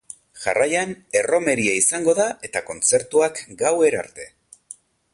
Jarraian, 0.45 0.93
erromeria 1.21 1.77
izango 1.81 2.17
da 2.21 2.27
eta 2.49 2.65
kontzertuak 2.73 3.41
gauera 3.65 4.05
arte. 4.07 4.31